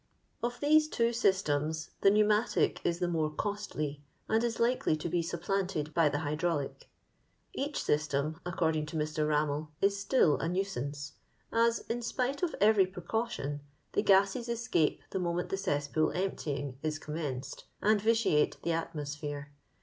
[0.41, 5.21] Of these two systems the pneumatic is the more costly, and is likely to be
[5.21, 6.89] supplanted by the hydraulic.
[7.53, 9.27] Each system, according to Mr.
[9.27, 11.13] Bammell, is still a nuisance,
[11.53, 13.61] as, in spite of eveiy precaution,
[13.93, 19.51] the gases escape the moment the cesspool emptying is commenced, and vitiate the atmosphere.